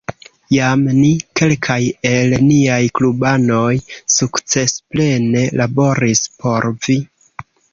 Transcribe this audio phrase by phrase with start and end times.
[0.53, 1.09] Jam ni,
[1.41, 1.77] kelkaj
[2.13, 3.75] el niaj klubanoj,
[4.17, 6.99] sukcesplene laboris por vi.